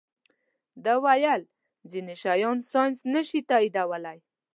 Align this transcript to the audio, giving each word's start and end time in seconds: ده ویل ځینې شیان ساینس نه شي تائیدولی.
ده 0.83 0.93
ویل 1.03 1.41
ځینې 1.91 2.13
شیان 2.21 2.57
ساینس 2.71 2.99
نه 3.13 3.21
شي 3.27 3.39
تائیدولی. 3.49 4.17